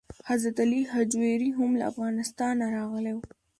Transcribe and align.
حضرت 0.29 0.57
علي 0.65 0.81
هجویري 0.93 1.49
هم 1.57 1.71
له 1.79 1.83
افغانستانه 1.91 2.65
راغلی 2.77 3.13
و. 3.15 3.19